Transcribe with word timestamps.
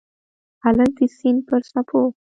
هلک 0.63 0.91
د 0.97 0.99
سیند 1.17 1.39
پر 1.47 1.61
څپو 1.71 2.01